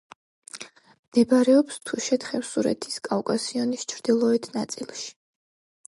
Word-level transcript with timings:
მდებარეობს 0.59 1.77
თუშეთ-ხევსურეთის 1.91 2.99
კავკასიონის 3.11 3.89
ჩრდილოეთ 3.95 4.53
ნაწილში. 4.59 5.11